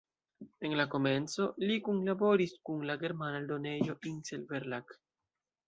[0.69, 4.99] En la komenco li kunlaboris kun la germana eldonejo Insel-Verlag.